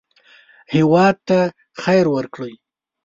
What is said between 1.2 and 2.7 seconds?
ته خیر ورکړئ